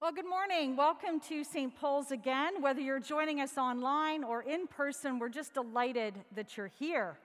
Well, 0.00 0.12
good 0.12 0.28
morning. 0.28 0.76
Welcome 0.76 1.18
to 1.28 1.42
St. 1.42 1.74
Paul's 1.74 2.12
again. 2.12 2.62
Whether 2.62 2.80
you're 2.80 3.00
joining 3.00 3.40
us 3.40 3.58
online 3.58 4.22
or 4.22 4.42
in 4.42 4.68
person, 4.68 5.18
we're 5.18 5.28
just 5.28 5.54
delighted 5.54 6.14
that 6.36 6.56
you're 6.56 6.70
here. 6.78 7.18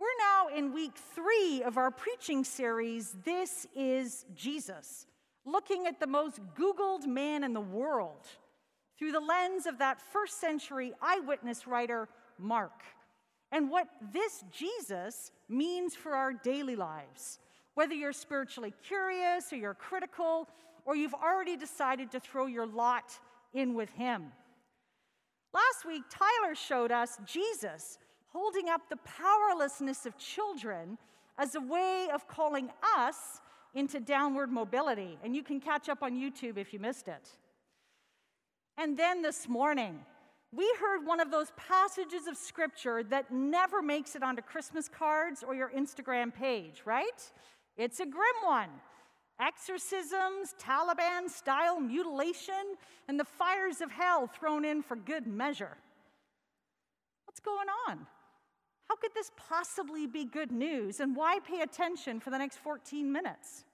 We're 0.00 0.06
now 0.18 0.56
in 0.56 0.72
week 0.72 0.92
three 1.14 1.62
of 1.62 1.76
our 1.76 1.90
preaching 1.90 2.44
series, 2.44 3.14
This 3.26 3.66
is 3.76 4.24
Jesus, 4.34 5.06
looking 5.44 5.86
at 5.86 6.00
the 6.00 6.06
most 6.06 6.40
Googled 6.58 7.06
man 7.06 7.44
in 7.44 7.52
the 7.52 7.60
world 7.60 8.26
through 8.98 9.12
the 9.12 9.20
lens 9.20 9.66
of 9.66 9.76
that 9.76 10.00
first 10.00 10.40
century 10.40 10.94
eyewitness 11.02 11.66
writer, 11.66 12.08
Mark, 12.38 12.84
and 13.52 13.68
what 13.70 13.86
this 14.14 14.44
Jesus 14.50 15.30
means 15.46 15.94
for 15.94 16.12
our 16.12 16.32
daily 16.32 16.74
lives. 16.74 17.38
Whether 17.74 17.92
you're 17.92 18.14
spiritually 18.14 18.72
curious 18.82 19.52
or 19.52 19.56
you're 19.56 19.74
critical, 19.74 20.48
or 20.86 20.96
you've 20.96 21.14
already 21.14 21.56
decided 21.56 22.10
to 22.12 22.20
throw 22.20 22.46
your 22.46 22.66
lot 22.66 23.18
in 23.52 23.74
with 23.74 23.90
him. 23.90 24.32
Last 25.52 25.84
week, 25.86 26.02
Tyler 26.10 26.54
showed 26.54 26.92
us 26.92 27.18
Jesus 27.26 27.98
holding 28.28 28.68
up 28.68 28.88
the 28.88 28.98
powerlessness 28.98 30.06
of 30.06 30.16
children 30.16 30.98
as 31.38 31.54
a 31.54 31.60
way 31.60 32.08
of 32.12 32.28
calling 32.28 32.70
us 32.96 33.40
into 33.74 34.00
downward 34.00 34.50
mobility. 34.50 35.18
And 35.22 35.34
you 35.34 35.42
can 35.42 35.60
catch 35.60 35.88
up 35.88 36.02
on 36.02 36.14
YouTube 36.14 36.56
if 36.56 36.72
you 36.72 36.78
missed 36.78 37.08
it. 37.08 37.28
And 38.78 38.96
then 38.96 39.22
this 39.22 39.48
morning, 39.48 40.00
we 40.52 40.70
heard 40.80 41.06
one 41.06 41.20
of 41.20 41.30
those 41.30 41.50
passages 41.56 42.26
of 42.26 42.36
scripture 42.36 43.02
that 43.04 43.32
never 43.32 43.82
makes 43.82 44.14
it 44.14 44.22
onto 44.22 44.42
Christmas 44.42 44.88
cards 44.88 45.42
or 45.46 45.54
your 45.54 45.70
Instagram 45.70 46.32
page, 46.32 46.82
right? 46.84 47.32
It's 47.76 48.00
a 48.00 48.06
grim 48.06 48.36
one. 48.44 48.68
Exorcisms, 49.40 50.54
Taliban 50.58 51.28
style 51.28 51.78
mutilation, 51.78 52.76
and 53.08 53.20
the 53.20 53.24
fires 53.24 53.80
of 53.80 53.90
hell 53.90 54.26
thrown 54.26 54.64
in 54.64 54.82
for 54.82 54.96
good 54.96 55.26
measure. 55.26 55.76
What's 57.26 57.40
going 57.40 57.68
on? 57.88 58.06
How 58.88 58.96
could 58.96 59.12
this 59.14 59.30
possibly 59.36 60.06
be 60.06 60.24
good 60.24 60.52
news? 60.52 61.00
And 61.00 61.14
why 61.14 61.40
pay 61.40 61.60
attention 61.60 62.20
for 62.20 62.30
the 62.30 62.38
next 62.38 62.58
14 62.58 63.10
minutes? 63.10 63.64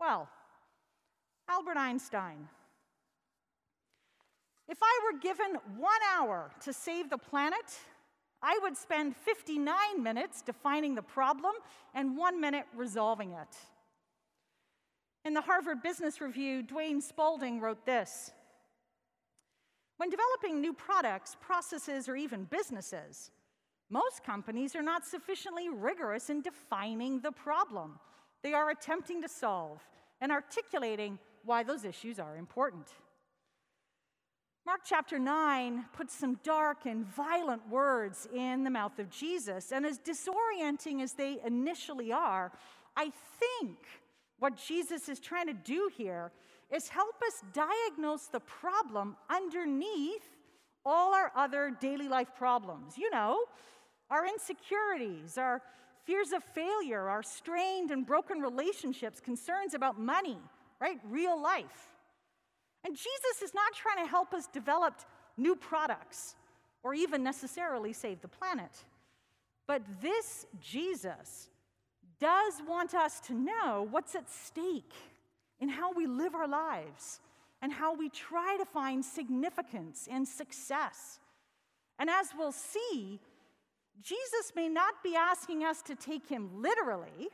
Well, 0.00 0.28
Albert 1.48 1.76
Einstein. 1.76 2.48
If 4.68 4.78
I 4.82 5.00
were 5.04 5.18
given 5.18 5.58
one 5.76 6.00
hour 6.16 6.50
to 6.64 6.72
save 6.72 7.10
the 7.10 7.18
planet, 7.18 7.78
I 8.40 8.58
would 8.62 8.76
spend 8.76 9.14
59 9.16 10.02
minutes 10.02 10.40
defining 10.42 10.94
the 10.94 11.02
problem 11.02 11.52
and 11.94 12.16
one 12.16 12.40
minute 12.40 12.64
resolving 12.74 13.32
it. 13.32 13.56
In 15.24 15.34
the 15.34 15.40
Harvard 15.40 15.82
Business 15.82 16.20
Review, 16.20 16.64
Dwayne 16.64 17.00
Spradlin 17.00 17.60
wrote 17.60 17.86
this 17.86 18.32
When 19.98 20.10
developing 20.10 20.60
new 20.60 20.72
products, 20.72 21.36
processes, 21.40 22.08
or 22.08 22.16
even 22.16 22.44
businesses, 22.44 23.30
most 23.88 24.24
companies 24.24 24.74
are 24.74 24.82
not 24.82 25.06
sufficiently 25.06 25.68
rigorous 25.68 26.28
in 26.28 26.40
defining 26.42 27.20
the 27.20 27.30
problem 27.30 28.00
they 28.42 28.52
are 28.52 28.70
attempting 28.70 29.22
to 29.22 29.28
solve 29.28 29.80
and 30.20 30.32
articulating 30.32 31.18
why 31.44 31.62
those 31.62 31.84
issues 31.84 32.18
are 32.18 32.36
important. 32.36 32.88
Mark 34.64 34.80
chapter 34.84 35.18
9 35.18 35.84
puts 35.92 36.14
some 36.14 36.38
dark 36.42 36.86
and 36.86 37.04
violent 37.04 37.68
words 37.68 38.28
in 38.34 38.64
the 38.64 38.70
mouth 38.70 38.98
of 38.98 39.10
Jesus, 39.10 39.72
and 39.72 39.84
as 39.84 39.98
disorienting 39.98 41.00
as 41.02 41.12
they 41.12 41.38
initially 41.44 42.12
are, 42.12 42.50
I 42.96 43.12
think 43.38 43.78
what 44.42 44.56
Jesus 44.56 45.08
is 45.08 45.20
trying 45.20 45.46
to 45.46 45.52
do 45.52 45.88
here 45.96 46.32
is 46.74 46.88
help 46.88 47.14
us 47.24 47.44
diagnose 47.52 48.26
the 48.26 48.40
problem 48.40 49.16
underneath 49.30 50.34
all 50.84 51.14
our 51.14 51.30
other 51.36 51.70
daily 51.80 52.08
life 52.08 52.26
problems. 52.36 52.98
You 52.98 53.08
know, 53.10 53.44
our 54.10 54.26
insecurities, 54.26 55.38
our 55.38 55.62
fears 56.04 56.32
of 56.32 56.42
failure, 56.42 57.08
our 57.08 57.22
strained 57.22 57.92
and 57.92 58.04
broken 58.04 58.40
relationships, 58.40 59.20
concerns 59.20 59.74
about 59.74 60.00
money, 60.00 60.38
right? 60.80 60.98
Real 61.08 61.40
life. 61.40 61.90
And 62.84 62.96
Jesus 62.96 63.42
is 63.44 63.54
not 63.54 63.72
trying 63.74 64.04
to 64.04 64.10
help 64.10 64.34
us 64.34 64.48
develop 64.48 64.94
new 65.36 65.54
products 65.54 66.34
or 66.82 66.94
even 66.94 67.22
necessarily 67.22 67.92
save 67.92 68.20
the 68.20 68.28
planet. 68.28 68.72
But 69.68 69.82
this 70.00 70.46
Jesus 70.60 71.48
does 72.22 72.62
want 72.68 72.94
us 72.94 73.18
to 73.18 73.34
know 73.34 73.88
what's 73.90 74.14
at 74.14 74.30
stake 74.30 74.94
in 75.60 75.68
how 75.68 75.92
we 75.92 76.06
live 76.06 76.36
our 76.36 76.46
lives 76.46 77.20
and 77.60 77.72
how 77.72 77.94
we 77.94 78.08
try 78.08 78.56
to 78.56 78.64
find 78.64 79.04
significance 79.04 80.08
and 80.10 80.26
success. 80.26 81.18
And 81.98 82.08
as 82.08 82.28
we'll 82.38 82.52
see, 82.52 83.18
Jesus 84.00 84.52
may 84.54 84.68
not 84.68 84.94
be 85.02 85.16
asking 85.16 85.64
us 85.64 85.82
to 85.82 85.96
take 85.96 86.28
him 86.28 86.62
literally 86.62 87.28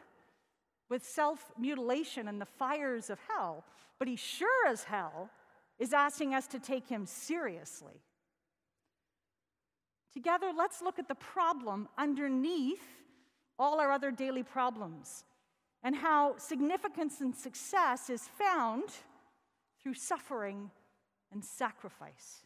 with 0.88 1.04
self 1.04 1.52
mutilation 1.58 2.26
and 2.26 2.40
the 2.40 2.46
fires 2.46 3.10
of 3.10 3.18
hell, 3.28 3.64
but 3.98 4.08
he 4.08 4.16
sure 4.16 4.66
as 4.68 4.84
hell 4.84 5.28
is 5.78 5.92
asking 5.92 6.34
us 6.34 6.46
to 6.46 6.58
take 6.58 6.88
him 6.88 7.04
seriously. 7.04 8.00
Together, 10.14 10.50
let's 10.56 10.80
look 10.80 10.98
at 10.98 11.08
the 11.08 11.14
problem 11.14 11.88
underneath 11.98 12.80
all 13.58 13.80
our 13.80 13.90
other 13.90 14.10
daily 14.10 14.42
problems 14.42 15.24
and 15.82 15.94
how 15.94 16.36
significance 16.38 17.20
and 17.20 17.34
success 17.34 18.10
is 18.10 18.28
found 18.38 18.84
through 19.82 19.94
suffering 19.94 20.70
and 21.32 21.44
sacrifice. 21.44 22.42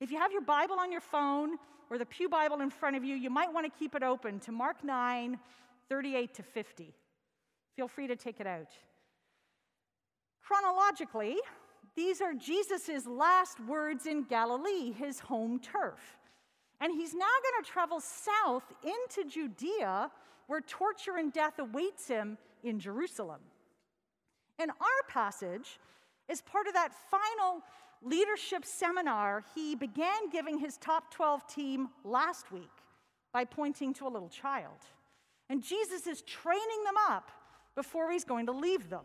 If 0.00 0.10
you 0.10 0.18
have 0.18 0.32
your 0.32 0.42
Bible 0.42 0.76
on 0.78 0.90
your 0.90 1.00
phone 1.00 1.56
or 1.90 1.98
the 1.98 2.06
Pew 2.06 2.28
Bible 2.28 2.60
in 2.60 2.70
front 2.70 2.96
of 2.96 3.04
you, 3.04 3.14
you 3.14 3.30
might 3.30 3.52
want 3.52 3.70
to 3.70 3.78
keep 3.78 3.94
it 3.94 4.02
open 4.02 4.40
to 4.40 4.52
Mark 4.52 4.82
9, 4.82 5.38
38 5.88 6.34
to 6.34 6.42
50. 6.42 6.94
Feel 7.76 7.88
free 7.88 8.06
to 8.06 8.16
take 8.16 8.40
it 8.40 8.46
out. 8.46 8.68
Chronologically, 10.42 11.36
these 11.94 12.20
are 12.20 12.34
Jesus' 12.34 13.06
last 13.06 13.60
words 13.60 14.06
in 14.06 14.24
Galilee, 14.24 14.92
his 14.92 15.20
home 15.20 15.60
turf. 15.60 16.18
And 16.82 16.92
he's 16.92 17.14
now 17.14 17.20
going 17.24 17.64
to 17.64 17.70
travel 17.70 18.00
south 18.00 18.64
into 18.82 19.30
Judea, 19.30 20.10
where 20.48 20.60
torture 20.60 21.16
and 21.16 21.32
death 21.32 21.60
awaits 21.60 22.08
him 22.08 22.36
in 22.64 22.80
Jerusalem. 22.80 23.40
And 24.58 24.72
our 24.72 25.02
passage 25.08 25.78
is 26.28 26.42
part 26.42 26.66
of 26.66 26.74
that 26.74 26.90
final 27.08 27.62
leadership 28.02 28.64
seminar 28.64 29.44
he 29.54 29.76
began 29.76 30.28
giving 30.32 30.58
his 30.58 30.76
top 30.76 31.14
12 31.14 31.46
team 31.46 31.88
last 32.02 32.50
week 32.50 32.70
by 33.32 33.44
pointing 33.44 33.94
to 33.94 34.08
a 34.08 34.10
little 34.10 34.28
child. 34.28 34.78
And 35.48 35.62
Jesus 35.62 36.08
is 36.08 36.22
training 36.22 36.84
them 36.84 36.96
up 37.08 37.30
before 37.76 38.10
he's 38.10 38.24
going 38.24 38.46
to 38.46 38.52
leave 38.52 38.90
them. 38.90 39.04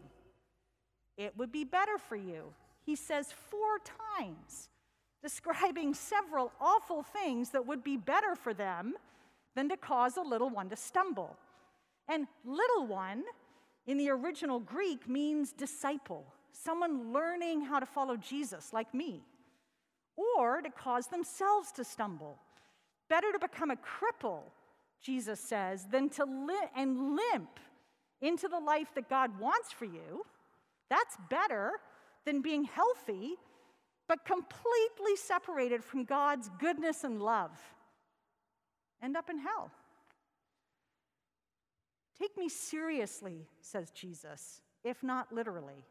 It 1.15 1.37
would 1.37 1.51
be 1.51 1.63
better 1.63 1.99
for 1.99 2.15
you, 2.15 2.53
he 2.83 2.95
says 2.95 3.31
four 3.31 3.77
times, 4.17 4.69
describing 5.21 5.93
several 5.93 6.51
awful 6.59 7.03
things 7.03 7.49
that 7.49 7.65
would 7.65 7.83
be 7.83 7.97
better 7.97 8.35
for 8.35 8.53
them 8.53 8.95
than 9.55 9.69
to 9.69 9.77
cause 9.77 10.17
a 10.17 10.21
little 10.21 10.49
one 10.49 10.69
to 10.69 10.75
stumble. 10.75 11.35
And 12.07 12.27
little 12.45 12.85
one 12.85 13.23
in 13.85 13.97
the 13.97 14.09
original 14.09 14.59
Greek 14.59 15.07
means 15.09 15.51
disciple 15.51 16.25
someone 16.63 17.13
learning 17.13 17.61
how 17.61 17.79
to 17.79 17.85
follow 17.85 18.17
Jesus, 18.17 18.73
like 18.73 18.93
me, 18.93 19.21
or 20.15 20.61
to 20.61 20.69
cause 20.69 21.07
themselves 21.07 21.71
to 21.73 21.83
stumble. 21.83 22.39
Better 23.09 23.31
to 23.31 23.39
become 23.39 23.71
a 23.71 23.75
cripple, 23.75 24.41
Jesus 25.01 25.39
says, 25.39 25.85
than 25.85 26.09
to 26.09 26.25
li- 26.25 26.69
and 26.75 27.15
limp 27.15 27.59
into 28.21 28.47
the 28.47 28.59
life 28.59 28.87
that 28.95 29.09
God 29.09 29.39
wants 29.39 29.71
for 29.71 29.85
you. 29.85 30.25
That's 30.89 31.17
better 31.29 31.73
than 32.25 32.41
being 32.41 32.63
healthy, 32.63 33.35
but 34.07 34.25
completely 34.25 35.15
separated 35.15 35.83
from 35.83 36.05
God's 36.05 36.49
goodness 36.59 37.03
and 37.03 37.21
love. 37.21 37.51
End 39.01 39.17
up 39.17 39.29
in 39.29 39.37
hell. 39.37 39.71
Take 42.19 42.35
me 42.37 42.49
seriously, 42.49 43.45
says 43.61 43.91
Jesus, 43.91 44.61
if 44.83 45.03
not 45.03 45.31
literally. 45.31 45.85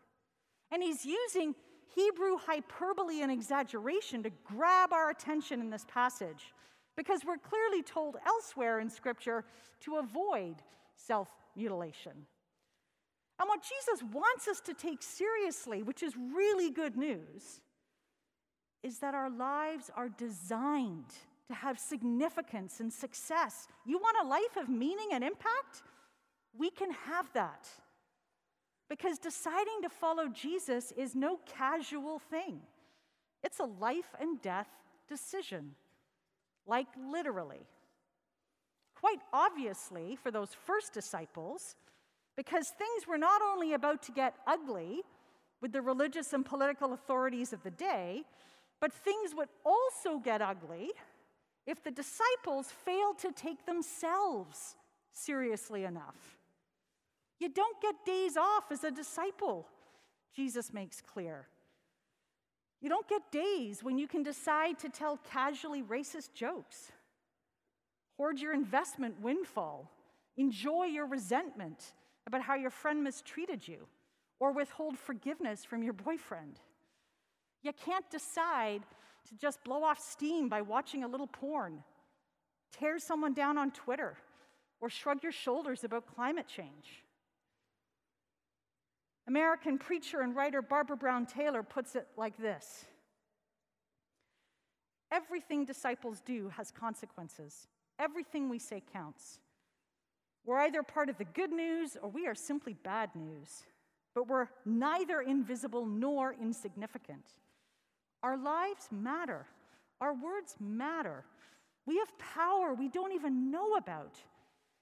And 0.72 0.82
he's 0.82 1.04
using 1.04 1.54
Hebrew 1.94 2.36
hyperbole 2.36 3.20
and 3.20 3.30
exaggeration 3.30 4.22
to 4.24 4.30
grab 4.44 4.92
our 4.92 5.10
attention 5.10 5.60
in 5.60 5.70
this 5.70 5.86
passage 5.88 6.52
because 6.96 7.20
we're 7.24 7.36
clearly 7.38 7.82
told 7.82 8.16
elsewhere 8.26 8.80
in 8.80 8.90
Scripture 8.90 9.44
to 9.80 9.96
avoid 9.96 10.56
self 10.96 11.28
mutilation. 11.54 12.12
And 13.38 13.48
what 13.48 13.62
Jesus 13.62 14.02
wants 14.12 14.48
us 14.48 14.60
to 14.60 14.74
take 14.74 15.02
seriously, 15.02 15.82
which 15.82 16.02
is 16.02 16.14
really 16.16 16.70
good 16.70 16.96
news, 16.96 17.60
is 18.86 19.00
that 19.00 19.14
our 19.14 19.28
lives 19.28 19.90
are 19.96 20.08
designed 20.08 21.12
to 21.48 21.54
have 21.54 21.76
significance 21.76 22.78
and 22.78 22.92
success. 22.92 23.66
You 23.84 23.98
want 23.98 24.16
a 24.22 24.28
life 24.28 24.56
of 24.56 24.68
meaning 24.68 25.08
and 25.12 25.24
impact? 25.24 25.82
We 26.56 26.70
can 26.70 26.92
have 26.92 27.26
that. 27.34 27.68
Because 28.88 29.18
deciding 29.18 29.82
to 29.82 29.88
follow 29.88 30.28
Jesus 30.28 30.92
is 30.96 31.16
no 31.16 31.40
casual 31.46 32.20
thing, 32.20 32.60
it's 33.42 33.58
a 33.58 33.64
life 33.64 34.14
and 34.20 34.40
death 34.40 34.68
decision, 35.08 35.72
like 36.64 36.86
literally. 37.10 37.66
Quite 38.94 39.18
obviously, 39.32 40.16
for 40.22 40.30
those 40.30 40.50
first 40.64 40.92
disciples, 40.92 41.74
because 42.36 42.68
things 42.68 43.06
were 43.08 43.18
not 43.18 43.42
only 43.42 43.72
about 43.72 44.02
to 44.04 44.12
get 44.12 44.34
ugly 44.46 45.02
with 45.60 45.72
the 45.72 45.82
religious 45.82 46.32
and 46.32 46.44
political 46.44 46.92
authorities 46.92 47.52
of 47.52 47.62
the 47.62 47.70
day, 47.70 48.24
but 48.86 48.92
things 48.92 49.34
would 49.34 49.48
also 49.64 50.20
get 50.20 50.40
ugly 50.40 50.92
if 51.66 51.82
the 51.82 51.90
disciples 51.90 52.68
failed 52.84 53.18
to 53.18 53.32
take 53.32 53.66
themselves 53.66 54.76
seriously 55.12 55.82
enough. 55.82 56.38
You 57.40 57.48
don't 57.48 57.82
get 57.82 57.96
days 58.06 58.36
off 58.36 58.70
as 58.70 58.84
a 58.84 58.92
disciple, 58.92 59.66
Jesus 60.36 60.72
makes 60.72 61.00
clear. 61.00 61.48
You 62.80 62.88
don't 62.88 63.08
get 63.08 63.32
days 63.32 63.82
when 63.82 63.98
you 63.98 64.06
can 64.06 64.22
decide 64.22 64.78
to 64.78 64.88
tell 64.88 65.18
casually 65.32 65.82
racist 65.82 66.32
jokes, 66.32 66.92
hoard 68.16 68.38
your 68.38 68.54
investment 68.54 69.20
windfall, 69.20 69.90
enjoy 70.36 70.84
your 70.84 71.06
resentment 71.06 71.94
about 72.24 72.42
how 72.42 72.54
your 72.54 72.70
friend 72.70 73.02
mistreated 73.02 73.66
you, 73.66 73.88
or 74.38 74.52
withhold 74.52 74.96
forgiveness 74.96 75.64
from 75.64 75.82
your 75.82 75.92
boyfriend. 75.92 76.60
You 77.62 77.72
can't 77.72 78.08
decide 78.10 78.82
to 79.28 79.36
just 79.36 79.62
blow 79.64 79.82
off 79.82 79.98
steam 79.98 80.48
by 80.48 80.62
watching 80.62 81.04
a 81.04 81.08
little 81.08 81.26
porn, 81.26 81.82
tear 82.72 82.98
someone 82.98 83.34
down 83.34 83.58
on 83.58 83.70
Twitter, 83.72 84.16
or 84.80 84.88
shrug 84.88 85.22
your 85.22 85.32
shoulders 85.32 85.84
about 85.84 86.06
climate 86.06 86.46
change. 86.46 87.02
American 89.26 89.78
preacher 89.78 90.20
and 90.20 90.36
writer 90.36 90.62
Barbara 90.62 90.96
Brown 90.96 91.26
Taylor 91.26 91.62
puts 91.62 91.96
it 91.96 92.06
like 92.16 92.36
this 92.36 92.84
Everything 95.10 95.64
disciples 95.64 96.20
do 96.20 96.48
has 96.50 96.70
consequences. 96.70 97.68
Everything 97.98 98.48
we 98.48 98.58
say 98.58 98.82
counts. 98.92 99.40
We're 100.44 100.58
either 100.58 100.82
part 100.82 101.08
of 101.08 101.18
the 101.18 101.24
good 101.24 101.50
news 101.50 101.96
or 102.00 102.08
we 102.08 102.26
are 102.26 102.34
simply 102.34 102.74
bad 102.74 103.10
news, 103.16 103.64
but 104.14 104.28
we're 104.28 104.48
neither 104.64 105.20
invisible 105.20 105.86
nor 105.86 106.34
insignificant. 106.40 107.24
Our 108.22 108.36
lives 108.36 108.88
matter, 108.90 109.46
our 110.00 110.14
words 110.14 110.56
matter. 110.60 111.24
We 111.86 111.98
have 111.98 112.18
power 112.18 112.74
we 112.74 112.88
don't 112.88 113.12
even 113.12 113.50
know 113.50 113.74
about. 113.74 114.16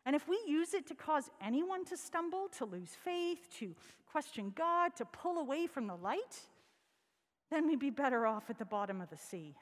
And 0.06 0.14
if 0.14 0.28
we 0.28 0.38
use 0.46 0.74
it 0.74 0.86
to 0.88 0.94
cause 0.94 1.30
anyone 1.42 1.84
to 1.86 1.96
stumble, 1.96 2.48
to 2.58 2.64
lose 2.64 2.90
faith, 3.04 3.48
to 3.58 3.74
question 4.10 4.52
God, 4.54 4.94
to 4.96 5.04
pull 5.04 5.38
away 5.38 5.66
from 5.66 5.86
the 5.86 5.96
light, 5.96 6.40
then 7.50 7.66
we'd 7.66 7.78
be 7.78 7.90
better 7.90 8.26
off 8.26 8.50
at 8.50 8.58
the 8.58 8.64
bottom 8.64 9.00
of 9.00 9.10
the 9.10 9.16
sea. 9.16 9.54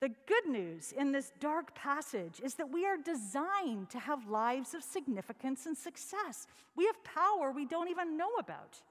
The 0.00 0.10
good 0.26 0.46
news 0.46 0.92
in 0.92 1.12
this 1.12 1.32
dark 1.40 1.74
passage 1.74 2.40
is 2.42 2.54
that 2.56 2.70
we 2.70 2.84
are 2.84 2.98
designed 2.98 3.88
to 3.90 3.98
have 3.98 4.28
lives 4.28 4.74
of 4.74 4.82
significance 4.82 5.64
and 5.64 5.76
success. 5.76 6.46
We 6.76 6.84
have 6.84 7.02
power 7.04 7.52
we 7.52 7.64
don't 7.64 7.88
even 7.88 8.16
know 8.16 8.34
about. 8.38 8.82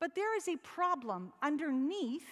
But 0.00 0.14
there 0.14 0.36
is 0.36 0.48
a 0.48 0.56
problem 0.58 1.32
underneath 1.42 2.26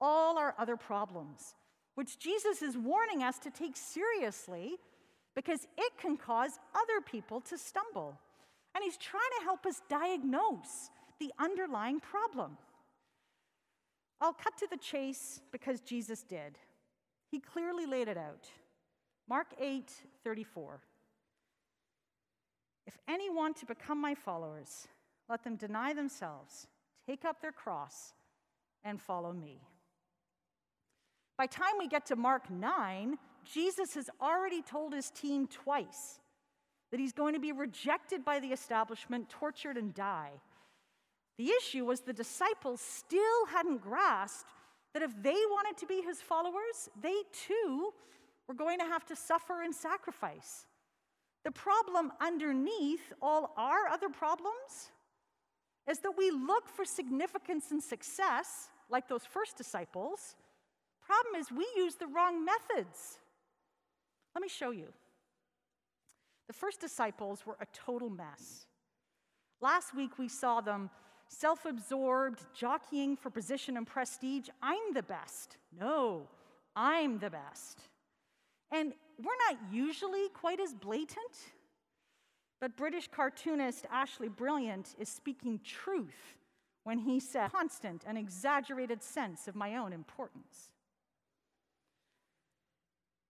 all 0.00 0.38
our 0.38 0.54
other 0.58 0.76
problems 0.76 1.54
which 1.94 2.18
Jesus 2.18 2.62
is 2.62 2.76
warning 2.76 3.22
us 3.22 3.38
to 3.38 3.50
take 3.50 3.76
seriously 3.76 4.76
because 5.34 5.66
it 5.78 5.92
can 5.98 6.16
cause 6.16 6.58
other 6.74 7.00
people 7.00 7.40
to 7.42 7.58
stumble. 7.58 8.18
And 8.74 8.82
he's 8.82 8.96
trying 8.96 9.22
to 9.38 9.44
help 9.44 9.66
us 9.66 9.80
diagnose 9.88 10.90
the 11.20 11.32
underlying 11.38 12.00
problem. 12.00 12.56
I'll 14.20 14.32
cut 14.32 14.56
to 14.58 14.66
the 14.68 14.76
chase 14.76 15.40
because 15.52 15.80
Jesus 15.80 16.22
did. 16.22 16.58
He 17.30 17.40
clearly 17.40 17.86
laid 17.86 18.08
it 18.08 18.16
out. 18.16 18.48
Mark 19.28 19.48
8 19.60 19.90
34. 20.22 20.80
If 22.86 22.98
any 23.08 23.30
want 23.30 23.56
to 23.58 23.66
become 23.66 24.00
my 24.00 24.14
followers, 24.14 24.88
let 25.28 25.42
them 25.42 25.56
deny 25.56 25.94
themselves, 25.94 26.66
take 27.06 27.24
up 27.24 27.40
their 27.40 27.52
cross, 27.52 28.12
and 28.84 29.00
follow 29.00 29.32
me. 29.32 29.60
By 31.36 31.46
time 31.46 31.74
we 31.78 31.88
get 31.88 32.06
to 32.06 32.16
Mark 32.16 32.50
9, 32.50 33.18
Jesus 33.44 33.94
has 33.94 34.08
already 34.20 34.62
told 34.62 34.94
his 34.94 35.10
team 35.10 35.46
twice 35.46 36.20
that 36.90 37.00
he's 37.00 37.12
going 37.12 37.34
to 37.34 37.40
be 37.40 37.52
rejected 37.52 38.24
by 38.24 38.38
the 38.38 38.48
establishment, 38.48 39.28
tortured, 39.28 39.76
and 39.76 39.92
die. 39.94 40.30
The 41.38 41.50
issue 41.50 41.84
was 41.84 42.00
the 42.00 42.12
disciples 42.12 42.80
still 42.80 43.46
hadn't 43.50 43.82
grasped 43.82 44.50
that 44.92 45.02
if 45.02 45.10
they 45.22 45.32
wanted 45.32 45.76
to 45.78 45.86
be 45.86 46.02
his 46.02 46.20
followers, 46.20 46.88
they 47.02 47.16
too 47.32 47.92
were 48.46 48.54
going 48.54 48.78
to 48.78 48.84
have 48.84 49.04
to 49.06 49.16
suffer 49.16 49.62
and 49.62 49.74
sacrifice. 49.74 50.66
The 51.44 51.50
problem 51.50 52.12
underneath 52.20 53.12
all 53.20 53.52
our 53.56 53.88
other 53.88 54.08
problems 54.08 54.90
is 55.88 55.98
that 56.00 56.12
we 56.16 56.30
look 56.30 56.68
for 56.68 56.84
significance 56.84 57.70
and 57.70 57.82
success, 57.82 58.68
like 58.90 59.08
those 59.08 59.24
first 59.24 59.56
disciples, 59.56 60.34
Problem 61.04 61.34
is, 61.38 61.52
we 61.52 61.66
use 61.76 61.96
the 61.96 62.06
wrong 62.06 62.44
methods. 62.44 63.18
Let 64.34 64.42
me 64.42 64.48
show 64.48 64.70
you. 64.70 64.86
The 66.46 66.54
first 66.54 66.80
disciples 66.80 67.44
were 67.46 67.56
a 67.60 67.66
total 67.72 68.10
mess. 68.10 68.66
Last 69.60 69.94
week, 69.94 70.18
we 70.18 70.28
saw 70.28 70.60
them 70.60 70.90
self 71.28 71.64
absorbed, 71.66 72.44
jockeying 72.54 73.16
for 73.16 73.30
position 73.30 73.76
and 73.76 73.86
prestige. 73.86 74.48
I'm 74.62 74.94
the 74.94 75.02
best. 75.02 75.56
No, 75.78 76.28
I'm 76.74 77.18
the 77.18 77.30
best. 77.30 77.80
And 78.72 78.92
we're 79.18 79.40
not 79.48 79.58
usually 79.72 80.28
quite 80.30 80.60
as 80.60 80.74
blatant, 80.74 81.36
but 82.60 82.76
British 82.76 83.08
cartoonist 83.08 83.86
Ashleigh 83.90 84.34
Brilliant 84.34 84.94
is 84.98 85.08
speaking 85.08 85.60
truth 85.64 86.36
when 86.84 86.98
he 86.98 87.18
said, 87.18 87.50
constant 87.50 88.02
and 88.06 88.16
exaggerated 88.16 89.02
sense 89.02 89.48
of 89.48 89.54
my 89.54 89.76
own 89.76 89.92
importance. 89.92 90.70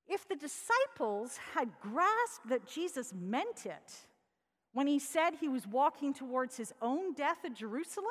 If 0.07 0.29
the 0.29 0.37
disciples 0.37 1.39
had 1.55 1.71
grasped 1.81 2.49
that 2.49 2.67
Jesus 2.67 3.13
meant 3.15 3.65
it 3.65 3.93
when 4.73 4.87
he 4.87 4.99
said 4.99 5.37
he 5.41 5.49
was 5.49 5.67
walking 5.67 6.13
towards 6.13 6.57
his 6.57 6.75
own 6.83 7.15
death 7.15 7.39
at 7.45 7.55
Jerusalem, 7.55 8.07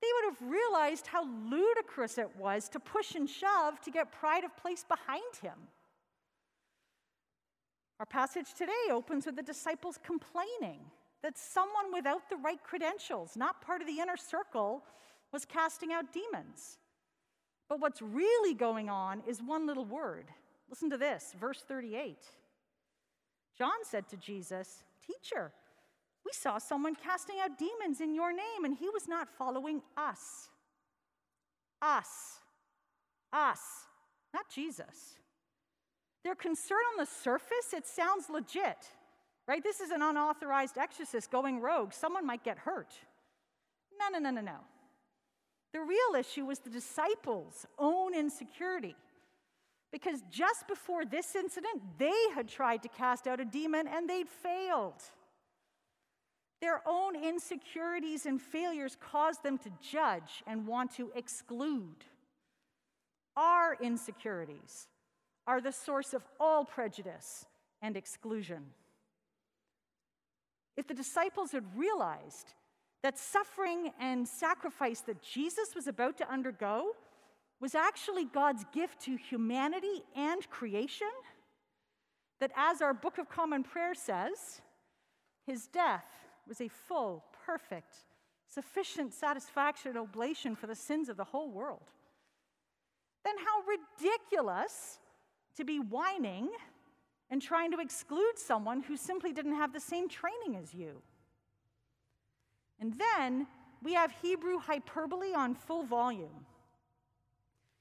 they 0.00 0.08
would 0.14 0.34
have 0.34 0.50
realized 0.50 1.06
how 1.06 1.26
ludicrous 1.50 2.16
it 2.16 2.30
was 2.38 2.68
to 2.70 2.80
push 2.80 3.14
and 3.14 3.28
shove 3.28 3.80
to 3.82 3.90
get 3.90 4.12
pride 4.12 4.44
of 4.44 4.56
place 4.56 4.84
behind 4.84 5.22
him. 5.42 5.54
Our 8.00 8.06
passage 8.06 8.54
today 8.54 8.72
opens 8.90 9.26
with 9.26 9.36
the 9.36 9.42
disciples 9.42 9.98
complaining 10.02 10.80
that 11.22 11.38
someone 11.38 11.92
without 11.92 12.28
the 12.28 12.36
right 12.36 12.62
credentials, 12.62 13.36
not 13.36 13.62
part 13.62 13.80
of 13.80 13.86
the 13.86 14.00
inner 14.00 14.16
circle, 14.16 14.82
was 15.32 15.44
casting 15.44 15.92
out 15.92 16.12
demons. 16.12 16.78
But 17.68 17.80
what's 17.80 18.02
really 18.02 18.54
going 18.54 18.90
on 18.90 19.22
is 19.26 19.40
one 19.42 19.66
little 19.66 19.86
word 19.86 20.26
Listen 20.68 20.90
to 20.90 20.96
this, 20.96 21.34
verse 21.38 21.62
38. 21.66 22.16
John 23.56 23.84
said 23.84 24.08
to 24.08 24.16
Jesus, 24.16 24.82
Teacher, 25.06 25.52
we 26.24 26.32
saw 26.32 26.58
someone 26.58 26.94
casting 26.94 27.36
out 27.42 27.58
demons 27.58 28.00
in 28.00 28.14
your 28.14 28.32
name, 28.32 28.64
and 28.64 28.74
he 28.74 28.88
was 28.88 29.06
not 29.06 29.28
following 29.28 29.82
us. 29.96 30.48
Us. 31.82 32.40
Us, 33.32 33.60
not 34.32 34.48
Jesus. 34.52 35.18
Their 36.24 36.34
concern 36.34 36.78
on 36.92 36.98
the 36.98 37.06
surface, 37.06 37.74
it 37.74 37.86
sounds 37.86 38.30
legit, 38.30 38.88
right? 39.46 39.62
This 39.62 39.80
is 39.80 39.90
an 39.90 40.00
unauthorized 40.00 40.78
exorcist 40.78 41.30
going 41.30 41.60
rogue. 41.60 41.92
Someone 41.92 42.26
might 42.26 42.42
get 42.42 42.58
hurt. 42.58 42.94
No, 43.98 44.08
no, 44.08 44.18
no, 44.18 44.30
no, 44.30 44.40
no. 44.40 44.58
The 45.74 45.80
real 45.80 46.18
issue 46.18 46.46
was 46.46 46.60
the 46.60 46.70
disciples' 46.70 47.66
own 47.78 48.14
insecurity. 48.14 48.96
Because 49.92 50.22
just 50.30 50.66
before 50.66 51.04
this 51.04 51.36
incident, 51.36 51.82
they 51.98 52.30
had 52.34 52.48
tried 52.48 52.82
to 52.82 52.88
cast 52.88 53.28
out 53.28 53.38
a 53.38 53.44
demon 53.44 53.86
and 53.86 54.08
they'd 54.08 54.28
failed. 54.28 55.02
Their 56.60 56.80
own 56.86 57.14
insecurities 57.14 58.24
and 58.24 58.40
failures 58.40 58.96
caused 58.98 59.42
them 59.42 59.58
to 59.58 59.70
judge 59.80 60.42
and 60.46 60.66
want 60.66 60.94
to 60.96 61.12
exclude. 61.14 62.04
Our 63.36 63.76
insecurities 63.80 64.88
are 65.46 65.60
the 65.60 65.72
source 65.72 66.14
of 66.14 66.22
all 66.40 66.64
prejudice 66.64 67.46
and 67.82 67.96
exclusion. 67.96 68.64
If 70.76 70.86
the 70.86 70.94
disciples 70.94 71.52
had 71.52 71.64
realized 71.76 72.54
that 73.02 73.18
suffering 73.18 73.92
and 74.00 74.26
sacrifice 74.26 75.00
that 75.02 75.22
Jesus 75.22 75.74
was 75.74 75.86
about 75.86 76.16
to 76.18 76.32
undergo 76.32 76.92
was 77.60 77.74
actually 77.74 78.24
God's 78.24 78.64
gift 78.72 79.00
to 79.02 79.16
humanity 79.16 80.02
and 80.16 80.48
creation. 80.50 81.08
That, 82.40 82.50
as 82.56 82.82
our 82.82 82.92
Book 82.92 83.18
of 83.18 83.28
Common 83.28 83.62
Prayer 83.62 83.94
says, 83.94 84.60
his 85.46 85.66
death 85.66 86.04
was 86.48 86.60
a 86.60 86.68
full, 86.68 87.24
perfect, 87.46 87.94
sufficient 88.48 89.14
satisfaction 89.14 89.90
and 89.90 89.98
oblation 89.98 90.56
for 90.56 90.66
the 90.66 90.74
sins 90.74 91.08
of 91.08 91.16
the 91.16 91.24
whole 91.24 91.50
world, 91.50 91.90
then 93.24 93.34
how 93.38 93.62
ridiculous 94.02 94.98
to 95.56 95.64
be 95.64 95.78
whining 95.78 96.50
and 97.30 97.40
trying 97.40 97.70
to 97.72 97.80
exclude 97.80 98.36
someone 98.36 98.82
who 98.82 98.96
simply 98.96 99.32
didn't 99.32 99.56
have 99.56 99.72
the 99.72 99.80
same 99.80 100.08
training 100.08 100.56
as 100.60 100.74
you. 100.74 101.02
And 102.80 102.94
then 102.98 103.46
we 103.82 103.94
have 103.94 104.12
Hebrew 104.22 104.58
hyperbole 104.58 105.34
on 105.34 105.54
full 105.54 105.84
volume. 105.84 106.46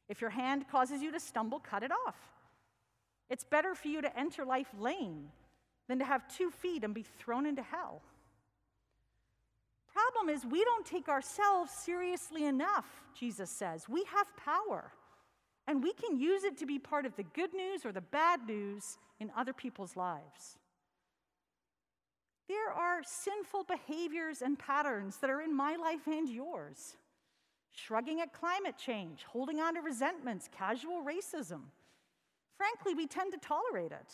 If 0.09 0.21
your 0.21 0.29
hand 0.29 0.67
causes 0.69 1.01
you 1.01 1.11
to 1.11 1.19
stumble, 1.19 1.59
cut 1.59 1.83
it 1.83 1.91
off. 2.07 2.15
It's 3.29 3.43
better 3.43 3.73
for 3.73 3.87
you 3.87 4.01
to 4.01 4.19
enter 4.19 4.45
life 4.45 4.67
lame 4.79 5.29
than 5.87 5.99
to 5.99 6.05
have 6.05 6.27
two 6.27 6.51
feet 6.51 6.83
and 6.83 6.93
be 6.93 7.05
thrown 7.19 7.45
into 7.45 7.61
hell. 7.61 8.01
Problem 9.93 10.29
is, 10.35 10.45
we 10.45 10.63
don't 10.63 10.85
take 10.85 11.07
ourselves 11.07 11.71
seriously 11.71 12.45
enough, 12.45 12.85
Jesus 13.17 13.49
says. 13.49 13.87
We 13.87 14.03
have 14.05 14.27
power, 14.37 14.91
and 15.67 15.81
we 15.81 15.93
can 15.93 16.19
use 16.19 16.43
it 16.43 16.57
to 16.57 16.65
be 16.65 16.79
part 16.79 17.05
of 17.05 17.15
the 17.15 17.23
good 17.23 17.53
news 17.53 17.85
or 17.85 17.91
the 17.91 18.01
bad 18.01 18.47
news 18.47 18.97
in 19.19 19.31
other 19.35 19.53
people's 19.53 19.95
lives. 19.95 20.57
There 22.49 22.71
are 22.71 23.01
sinful 23.03 23.63
behaviors 23.63 24.41
and 24.41 24.59
patterns 24.59 25.17
that 25.17 25.29
are 25.29 25.41
in 25.41 25.55
my 25.55 25.75
life 25.75 26.05
and 26.07 26.27
yours. 26.27 26.97
Shrugging 27.71 28.21
at 28.21 28.33
climate 28.33 28.77
change, 28.77 29.23
holding 29.23 29.59
on 29.59 29.75
to 29.75 29.81
resentments, 29.81 30.49
casual 30.55 31.01
racism. 31.01 31.61
Frankly, 32.57 32.93
we 32.93 33.07
tend 33.07 33.31
to 33.31 33.39
tolerate 33.39 33.91
it. 33.91 34.13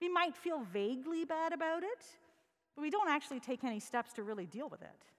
We 0.00 0.08
might 0.08 0.36
feel 0.36 0.60
vaguely 0.72 1.24
bad 1.24 1.52
about 1.52 1.82
it, 1.82 2.04
but 2.74 2.82
we 2.82 2.90
don't 2.90 3.08
actually 3.08 3.40
take 3.40 3.62
any 3.62 3.80
steps 3.80 4.12
to 4.14 4.22
really 4.22 4.46
deal 4.46 4.68
with 4.68 4.82
it. 4.82 5.15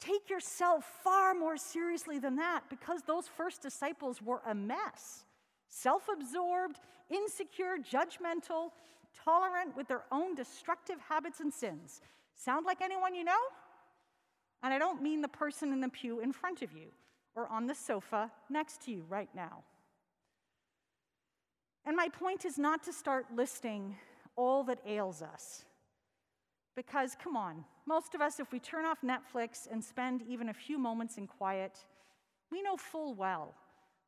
Take 0.00 0.30
yourself 0.30 0.84
far 1.04 1.34
more 1.34 1.58
seriously 1.58 2.18
than 2.18 2.36
that 2.36 2.62
because 2.70 3.02
those 3.02 3.28
first 3.28 3.60
disciples 3.60 4.22
were 4.22 4.40
a 4.46 4.54
mess 4.54 5.24
self 5.68 6.08
absorbed, 6.12 6.80
insecure, 7.10 7.76
judgmental, 7.78 8.70
tolerant 9.24 9.76
with 9.76 9.86
their 9.86 10.02
own 10.10 10.34
destructive 10.34 10.96
habits 11.08 11.40
and 11.40 11.52
sins. 11.52 12.00
Sound 12.34 12.66
like 12.66 12.80
anyone 12.80 13.14
you 13.14 13.24
know? 13.24 13.38
And 14.62 14.74
I 14.74 14.78
don't 14.78 15.02
mean 15.02 15.20
the 15.20 15.28
person 15.28 15.72
in 15.72 15.80
the 15.80 15.88
pew 15.88 16.20
in 16.20 16.32
front 16.32 16.62
of 16.62 16.72
you 16.72 16.88
or 17.34 17.46
on 17.48 17.66
the 17.66 17.74
sofa 17.74 18.30
next 18.48 18.82
to 18.82 18.90
you 18.90 19.04
right 19.08 19.28
now. 19.34 19.62
And 21.86 21.96
my 21.96 22.08
point 22.08 22.44
is 22.44 22.58
not 22.58 22.82
to 22.84 22.92
start 22.92 23.26
listing 23.34 23.96
all 24.36 24.64
that 24.64 24.80
ails 24.86 25.22
us. 25.22 25.64
Because, 26.80 27.14
come 27.22 27.36
on, 27.36 27.62
most 27.84 28.14
of 28.14 28.22
us, 28.22 28.40
if 28.40 28.52
we 28.52 28.58
turn 28.58 28.86
off 28.86 29.02
Netflix 29.04 29.70
and 29.70 29.84
spend 29.84 30.22
even 30.22 30.48
a 30.48 30.54
few 30.54 30.78
moments 30.78 31.18
in 31.18 31.26
quiet, 31.26 31.76
we 32.50 32.62
know 32.62 32.74
full 32.78 33.12
well 33.12 33.52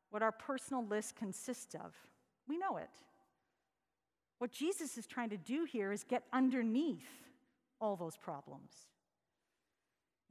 what 0.09 0.23
our 0.23 0.31
personal 0.31 0.83
list 0.83 1.15
consists 1.15 1.75
of. 1.75 1.93
We 2.47 2.57
know 2.57 2.77
it. 2.77 2.89
What 4.39 4.51
Jesus 4.51 4.97
is 4.97 5.05
trying 5.05 5.29
to 5.29 5.37
do 5.37 5.65
here 5.65 5.91
is 5.91 6.03
get 6.03 6.23
underneath 6.33 7.05
all 7.79 7.95
those 7.95 8.17
problems. 8.17 8.71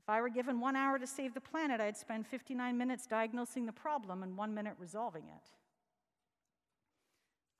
If 0.00 0.08
I 0.08 0.20
were 0.20 0.28
given 0.28 0.58
one 0.58 0.75
hour 0.75 0.99
to 0.99 1.06
save 1.06 1.34
the 1.34 1.40
planet, 1.40 1.80
I'd 1.80 1.96
spend 1.96 2.26
59 2.26 2.76
minutes 2.76 3.06
diagnosing 3.06 3.66
the 3.66 3.72
problem 3.72 4.25
and 4.25 4.37
one 4.37 4.52
minute 4.52 4.75
resolving 4.80 5.28
it. 5.28 5.49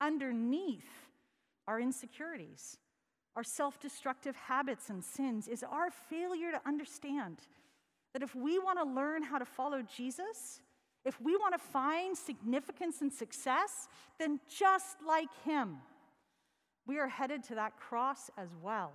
Underneath 0.01 0.83
our 1.69 1.79
insecurities, 1.79 2.79
our 3.35 3.43
self 3.43 3.79
destructive 3.79 4.35
habits 4.35 4.89
and 4.89 5.03
sins, 5.03 5.47
is 5.47 5.63
our 5.63 5.89
failure 6.09 6.51
to 6.51 6.61
understand 6.65 7.37
that 8.13 8.21
if 8.21 8.35
we 8.35 8.59
want 8.59 8.79
to 8.79 8.85
learn 8.85 9.23
how 9.23 9.39
to 9.39 9.45
follow 9.45 9.81
Jesus, 9.81 10.61
if 11.03 11.19
we 11.19 11.35
want 11.35 11.53
to 11.53 11.59
find 11.59 12.17
significance 12.17 13.01
and 13.01 13.11
success, 13.11 13.87
then 14.19 14.39
just 14.47 14.97
like 15.05 15.29
Him, 15.43 15.77
we 16.85 16.99
are 16.99 17.07
headed 17.07 17.43
to 17.45 17.55
that 17.55 17.77
cross 17.77 18.29
as 18.37 18.49
well. 18.61 18.93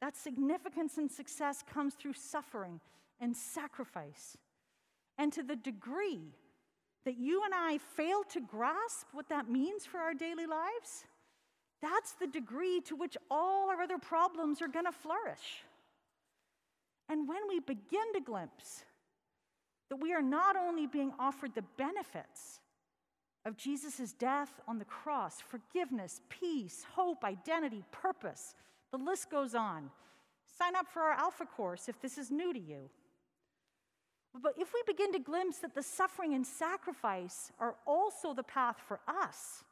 That 0.00 0.16
significance 0.16 0.96
and 0.98 1.10
success 1.10 1.62
comes 1.72 1.94
through 1.94 2.14
suffering 2.14 2.80
and 3.20 3.36
sacrifice. 3.36 4.36
And 5.18 5.32
to 5.32 5.42
the 5.42 5.56
degree 5.56 6.34
that 7.04 7.18
you 7.18 7.42
and 7.44 7.54
I 7.54 7.78
fail 7.78 8.22
to 8.30 8.40
grasp 8.40 9.06
what 9.12 9.28
that 9.28 9.48
means 9.48 9.84
for 9.86 9.98
our 9.98 10.14
daily 10.14 10.46
lives, 10.46 11.04
that's 11.82 12.12
the 12.12 12.26
degree 12.26 12.80
to 12.86 12.96
which 12.96 13.16
all 13.30 13.70
our 13.70 13.80
other 13.80 13.98
problems 13.98 14.60
are 14.60 14.68
going 14.68 14.84
to 14.84 14.92
flourish. 14.92 15.64
And 17.08 17.28
when 17.28 17.48
we 17.48 17.60
begin 17.60 18.12
to 18.14 18.20
glimpse 18.20 18.84
that 19.88 19.96
we 19.96 20.12
are 20.12 20.22
not 20.22 20.56
only 20.56 20.86
being 20.86 21.12
offered 21.18 21.54
the 21.54 21.64
benefits 21.76 22.60
of 23.44 23.56
Jesus' 23.56 24.12
death 24.12 24.60
on 24.68 24.78
the 24.78 24.84
cross 24.84 25.40
forgiveness, 25.40 26.20
peace, 26.28 26.84
hope, 26.94 27.24
identity, 27.24 27.82
purpose. 27.90 28.54
The 28.92 28.98
list 28.98 29.30
goes 29.30 29.54
on. 29.54 29.90
Sign 30.58 30.76
up 30.76 30.86
for 30.92 31.00
our 31.00 31.12
Alpha 31.12 31.46
course 31.46 31.88
if 31.88 32.00
this 32.00 32.18
is 32.18 32.30
new 32.30 32.52
to 32.52 32.58
you. 32.60 32.90
But 34.40 34.54
if 34.58 34.72
we 34.72 34.82
begin 34.86 35.12
to 35.12 35.18
glimpse 35.18 35.58
that 35.58 35.74
the 35.74 35.82
suffering 35.82 36.34
and 36.34 36.46
sacrifice 36.46 37.50
are 37.58 37.74
also 37.86 38.32
the 38.32 38.44
path 38.44 38.76
for 38.86 39.00
us, 39.08 39.64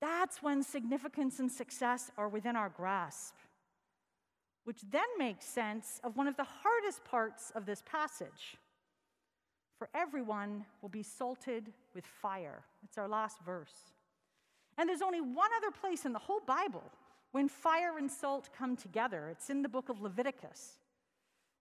that's 0.00 0.42
when 0.42 0.62
significance 0.62 1.38
and 1.38 1.50
success 1.50 2.10
are 2.16 2.28
within 2.28 2.56
our 2.56 2.68
grasp. 2.68 3.34
Which 4.64 4.80
then 4.90 5.08
makes 5.18 5.44
sense 5.44 6.00
of 6.04 6.16
one 6.16 6.28
of 6.28 6.36
the 6.36 6.44
hardest 6.44 7.04
parts 7.04 7.50
of 7.54 7.66
this 7.66 7.82
passage 7.90 8.58
for 9.78 9.88
everyone 9.94 10.64
will 10.82 10.88
be 10.88 11.04
salted 11.04 11.72
with 11.94 12.04
fire. 12.04 12.64
It's 12.82 12.98
our 12.98 13.08
last 13.08 13.38
verse. 13.46 13.92
And 14.76 14.88
there's 14.88 15.02
only 15.02 15.20
one 15.20 15.50
other 15.56 15.70
place 15.70 16.04
in 16.04 16.12
the 16.12 16.18
whole 16.18 16.40
Bible 16.40 16.82
when 17.30 17.48
fire 17.48 17.96
and 17.96 18.10
salt 18.10 18.48
come 18.56 18.76
together. 18.76 19.28
It's 19.30 19.50
in 19.50 19.62
the 19.62 19.68
book 19.68 19.88
of 19.88 20.00
Leviticus. 20.00 20.78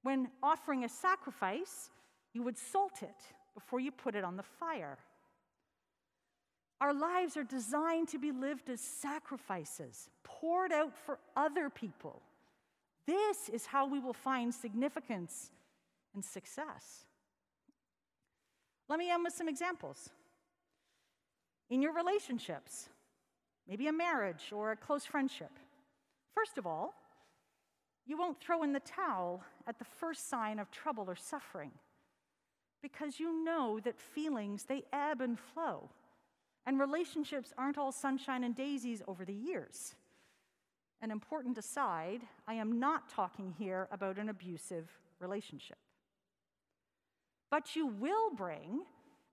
When 0.01 0.29
offering 0.41 0.84
a 0.84 0.89
sacrifice, 0.89 1.91
you 2.34 2.41
would 2.44 2.58
salt 2.58 3.03
it 3.03 3.15
before 3.53 3.79
you 3.79 3.91
put 3.91 4.15
it 4.15 4.24
on 4.24 4.36
the 4.36 4.44
fire. 4.44 4.98
Our 6.79 6.93
lives 6.93 7.36
are 7.38 7.43
designed 7.43 8.10
to 8.10 8.19
be 8.19 8.31
lived 8.31 8.69
as 8.69 8.81
sacrifices, 8.81 10.10
poured 10.24 10.72
out 10.72 10.93
for 11.05 11.17
other 11.36 11.69
people. 11.69 12.22
This 13.07 13.50
is 13.50 13.65
how 13.65 13.88
we 13.88 14.00
will 14.00 14.13
find 14.13 14.53
significance 14.53 15.50
and 16.13 16.24
success. 16.24 17.05
Let 18.89 19.00
me 19.00 19.10
end 19.10 19.24
with 19.24 19.34
some 19.34 19.50
examples. 19.50 20.10
In 21.69 21.81
your 21.81 21.93
relationships, 21.93 22.89
maybe 23.67 23.88
a 23.88 23.93
marriage 23.93 24.51
or 24.51 24.72
a 24.72 24.77
close 24.77 25.05
friendship, 25.05 25.51
first 26.36 26.57
of 26.57 26.67
all, 26.67 26.93
you 28.05 28.17
won't 28.17 28.39
throw 28.39 28.63
in 28.63 28.72
the 28.72 28.79
towel 28.79 29.43
at 29.65 29.79
the 29.79 29.86
first 29.86 30.29
sign 30.29 30.60
of 30.60 30.72
trouble 30.72 31.05
or 31.10 31.15
suffering 31.15 31.72
because 32.81 33.19
you 33.19 33.43
know 33.43 33.79
that 33.84 34.00
feelings 34.00 34.63
they 34.63 34.84
ebb 34.93 35.19
and 35.19 35.38
flow 35.39 35.89
and 36.67 36.79
relationships 36.79 37.51
aren't 37.57 37.79
all 37.79 37.91
sunshine 37.91 38.43
and 38.43 38.55
daisies 38.55 39.01
over 39.07 39.25
the 39.25 39.33
years 39.33 39.95
an 41.01 41.09
important 41.09 41.57
aside 41.57 42.21
i 42.47 42.53
am 42.53 42.79
not 42.79 43.09
talking 43.09 43.51
here 43.57 43.88
about 43.91 44.19
an 44.19 44.29
abusive 44.29 44.88
relationship 45.19 45.77
but 47.50 47.75
you 47.75 47.88
will 47.88 48.29
bring 48.36 48.81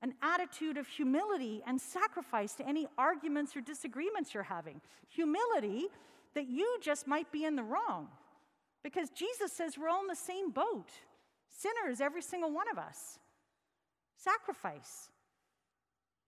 an 0.04 0.14
attitude 0.22 0.76
of 0.76 0.86
humility 0.86 1.62
and 1.66 1.80
sacrifice 1.80 2.52
to 2.52 2.68
any 2.68 2.86
arguments 2.98 3.56
or 3.56 3.62
disagreements 3.62 4.34
you're 4.34 4.42
having. 4.42 4.82
Humility 5.08 5.86
that 6.34 6.46
you 6.46 6.78
just 6.82 7.06
might 7.06 7.32
be 7.32 7.44
in 7.44 7.56
the 7.56 7.62
wrong. 7.62 8.08
Because 8.82 9.08
Jesus 9.08 9.50
says 9.50 9.78
we're 9.78 9.88
all 9.88 10.02
in 10.02 10.06
the 10.06 10.14
same 10.14 10.50
boat 10.50 10.90
sinners, 11.48 12.00
every 12.00 12.20
single 12.20 12.52
one 12.52 12.68
of 12.70 12.76
us. 12.76 13.18
Sacrifice. 14.16 15.08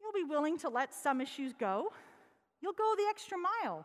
You'll 0.07 0.25
be 0.25 0.31
willing 0.31 0.57
to 0.59 0.69
let 0.69 0.95
some 0.95 1.21
issues 1.21 1.53
go. 1.53 1.93
You'll 2.61 2.73
go 2.75 2.95
the 2.97 3.07
extra 3.11 3.37
mile 3.39 3.85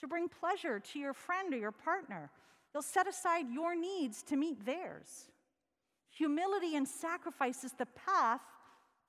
to 0.00 0.08
bring 0.08 0.28
pleasure 0.28 0.80
to 0.80 0.98
your 0.98 1.12
friend 1.12 1.54
or 1.54 1.58
your 1.58 1.70
partner. 1.70 2.30
You'll 2.74 2.82
set 2.82 3.06
aside 3.06 3.46
your 3.52 3.76
needs 3.76 4.22
to 4.24 4.36
meet 4.36 4.64
theirs. 4.66 5.30
Humility 6.10 6.74
and 6.74 6.86
sacrifice 6.86 7.62
is 7.62 7.72
the 7.72 7.86
path 7.86 8.40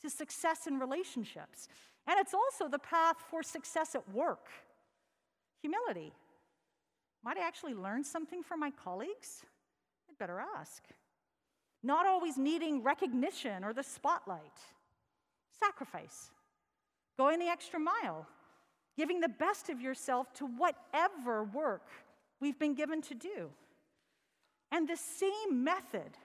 to 0.01 0.09
success 0.09 0.67
in 0.67 0.79
relationships. 0.79 1.67
And 2.05 2.19
it's 2.19 2.33
also 2.33 2.67
the 2.69 2.79
path 2.79 3.15
for 3.29 3.41
success 3.41 3.95
at 3.95 4.13
work. 4.13 4.47
Humility. 5.61 6.13
Might 7.23 7.37
I 7.37 7.47
actually 7.47 7.73
learn 7.73 8.03
something 8.03 8.43
from 8.43 8.59
my 8.59 8.71
colleagues? 8.71 9.43
I'd 10.09 10.17
better 10.19 10.39
ask. 10.57 10.83
Not 11.81 12.05
always 12.05 12.37
needing 12.37 12.83
recognition 12.83 13.63
or 13.63 13.73
the 13.73 13.83
spotlight. 13.83 14.59
Sacrifice. 15.59 16.29
Going 17.17 17.39
the 17.39 17.47
extra 17.47 17.79
mile. 17.79 18.27
Giving 18.97 19.19
the 19.19 19.29
best 19.29 19.69
of 19.69 19.81
yourself 19.81 20.33
to 20.35 20.45
whatever 20.45 21.43
work 21.43 21.87
we've 22.39 22.59
been 22.59 22.75
given 22.75 23.01
to 23.03 23.15
do. 23.15 23.49
And 24.71 24.87
the 24.87 24.97
same 24.97 25.63
method, 25.63 26.17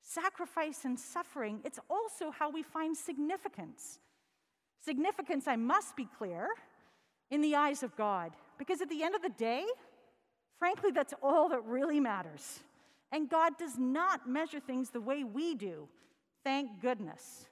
sacrifice 0.00 0.84
and 0.84 0.98
suffering, 0.98 1.60
it's 1.64 1.78
also 1.88 2.30
how 2.30 2.50
we 2.50 2.62
find 2.62 2.96
significance. 2.96 3.98
Significance, 4.84 5.46
I 5.46 5.56
must 5.56 5.96
be 5.96 6.06
clear, 6.18 6.48
in 7.30 7.40
the 7.40 7.56
eyes 7.56 7.82
of 7.82 7.96
God. 7.96 8.32
Because 8.58 8.80
at 8.80 8.90
the 8.90 9.02
end 9.02 9.14
of 9.14 9.22
the 9.22 9.30
day, 9.30 9.64
frankly, 10.58 10.90
that's 10.92 11.14
all 11.22 11.48
that 11.48 11.64
really 11.64 11.98
matters. 11.98 12.60
And 13.10 13.28
God 13.28 13.58
does 13.58 13.78
not 13.78 14.28
measure 14.28 14.60
things 14.60 14.90
the 14.90 15.00
way 15.00 15.24
we 15.24 15.54
do. 15.54 15.88
Thank 16.44 16.80
goodness. 16.80 17.46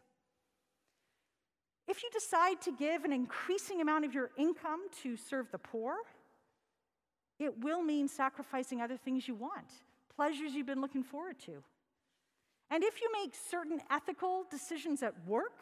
If 1.91 2.05
you 2.05 2.11
decide 2.13 2.61
to 2.63 2.71
give 2.71 3.05
an 3.05 3.13
increasing 3.13 3.81
amount 3.81 4.05
of 4.05 4.15
your 4.15 4.31
income 4.39 4.83
to 5.03 5.17
serve 5.17 5.51
the 5.51 5.59
poor, 5.59 5.95
it 7.41 7.65
will 7.65 7.83
mean 7.83 8.07
sacrificing 8.07 8.81
other 8.81 8.97
things 8.97 9.27
you 9.27 9.35
want, 9.35 9.67
pleasures 10.15 10.55
you've 10.55 10.69
been 10.69 10.81
looking 10.81 11.03
forward 11.03 11.41
to. 11.47 11.65
And 12.71 12.85
if 12.85 13.01
you 13.03 13.11
make 13.13 13.35
certain 13.35 13.81
ethical 13.91 14.45
decisions 14.49 15.03
at 15.03 15.15
work, 15.27 15.59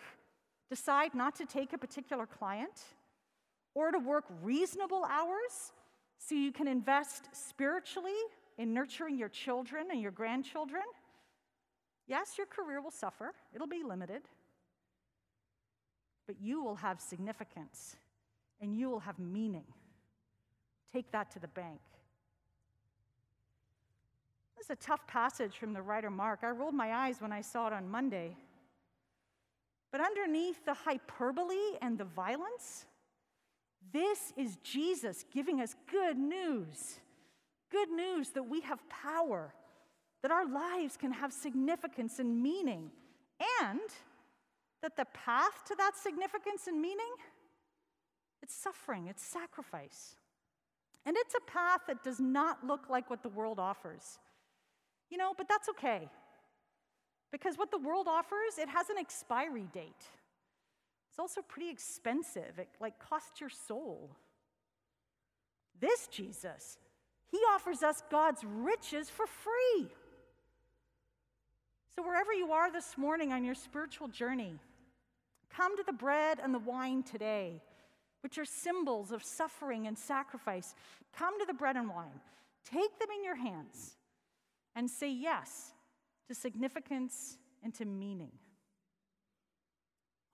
decide 0.69 1.15
not 1.15 1.35
to 1.37 1.47
take 1.47 1.73
a 1.73 1.79
particular 1.79 2.27
client, 2.27 2.79
or 3.75 3.91
to 3.91 3.99
work 3.99 4.27
reasonable 4.43 5.07
hours 5.11 5.73
so 6.19 6.35
you 6.35 6.53
can 6.53 6.69
invest 6.69 7.31
spiritually 7.33 8.21
in 8.59 8.75
nurturing 8.75 9.17
your 9.17 9.31
children 9.31 9.87
and 9.91 10.03
your 10.03 10.11
grandchildren, 10.11 10.83
yes, 12.07 12.37
your 12.37 12.47
career 12.47 12.83
will 12.83 12.91
suffer, 12.91 13.33
it'll 13.55 13.67
be 13.67 13.83
limited, 13.83 14.25
but 16.29 16.37
you 16.41 16.63
will 16.63 16.77
have 16.77 17.01
significance 17.01 17.97
and 18.61 18.77
you 18.77 18.91
will 18.91 19.01
have 19.01 19.19
meaning. 19.19 19.65
Take 20.93 21.11
that 21.13 21.31
to 21.33 21.39
the 21.41 21.49
bank. 21.49 21.81
This 24.57 24.67
is 24.67 24.71
a 24.71 24.77
tough 24.77 25.07
passage 25.07 25.57
from 25.57 25.73
the 25.73 25.81
writer 25.81 26.11
Mark. 26.11 26.41
I 26.43 26.51
rolled 26.51 26.75
my 26.75 26.93
eyes 26.93 27.21
when 27.21 27.33
I 27.33 27.41
saw 27.41 27.69
it 27.69 27.73
on 27.73 27.89
Monday. 27.89 28.37
But 29.91 30.03
underneath 30.03 30.63
the 30.67 30.75
hyperbole 30.75 31.79
and 31.81 31.97
the 31.97 32.05
violence, 32.05 32.85
this 33.91 34.35
is 34.37 34.59
Jesus 34.63 35.25
giving 35.33 35.63
us 35.63 35.75
good 35.91 36.19
news. 36.19 36.99
Good 37.71 37.91
news 37.91 38.31
that 38.31 38.43
we 38.43 38.61
have 38.63 38.87
power, 38.91 39.55
that 40.23 40.31
our 40.31 40.47
lives 40.47 40.99
can 40.99 41.13
have 41.13 41.33
significance 41.33 42.19
and 42.19 42.43
meaning, 42.43 42.91
and 43.63 43.81
that 44.83 44.97
the 44.97 45.07
path 45.07 45.65
to 45.67 45.75
that 45.77 45.97
significance 45.97 46.67
and 46.67 46.81
meaning 46.81 47.13
it's 48.43 48.55
suffering, 48.55 49.09
it's 49.09 49.23
sacrifice. 49.23 50.17
And 51.05 51.17
it's 51.19 51.35
a 51.35 51.51
path 51.51 51.81
that 51.87 52.05
does 52.05 52.21
not 52.21 52.67
look 52.67 52.89
like 52.89 53.11
what 53.11 53.23
the 53.23 53.29
world 53.29 53.59
offers. 53.59 54.19
You 55.11 55.17
know, 55.17 55.33
but 55.37 55.49
that's 55.49 55.69
okay. 55.71 56.09
Because 57.33 57.57
what 57.57 57.71
the 57.71 57.79
world 57.79 58.07
offers, 58.09 58.59
it 58.59 58.69
has 58.69 58.91
an 58.91 58.99
expiry 58.99 59.69
date. 59.73 60.07
It's 61.11 61.19
also 61.19 61.41
pretty 61.43 61.71
expensive. 61.71 62.59
It 62.59 62.69
like 62.81 62.99
costs 62.99 63.41
your 63.41 63.51
soul. 63.51 64.11
This 65.81 66.09
Jesus, 66.09 66.79
he 67.31 67.39
offers 67.53 67.83
us 67.83 68.03
God's 68.11 68.43
riches 68.45 69.09
for 69.11 69.27
free. 69.27 69.89
So, 71.95 72.03
wherever 72.03 72.33
you 72.33 72.53
are 72.53 72.71
this 72.71 72.97
morning 72.97 73.33
on 73.33 73.45
your 73.45 73.55
spiritual 73.55 74.09
journey, 74.09 74.59
come 75.55 75.77
to 75.77 75.83
the 75.85 75.93
bread 75.93 76.39
and 76.43 76.55
the 76.55 76.59
wine 76.59 77.03
today, 77.03 77.63
which 78.23 78.39
are 78.39 78.45
symbols 78.45 79.13
of 79.13 79.23
suffering 79.23 79.87
and 79.87 79.97
sacrifice. 79.97 80.75
Come 81.17 81.39
to 81.41 81.47
the 81.47 81.55
bread 81.55 81.77
and 81.77 81.89
wine, 81.89 82.21
take 82.65 82.99
them 82.99 83.09
in 83.17 83.25
your 83.25 83.37
hands, 83.37 83.97
and 84.75 84.89
say 84.89 85.11
yes 85.11 85.73
to 86.29 86.35
significance 86.35 87.39
and 87.63 87.75
to 87.75 87.85
meaning. 87.85 88.33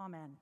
Amen. 0.00 0.36